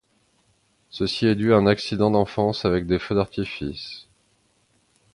[0.89, 4.07] Ceci est dû à un accident d'enfance avec des feux d'artifices.